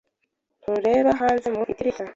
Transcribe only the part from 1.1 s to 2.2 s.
hanze mu idirishya.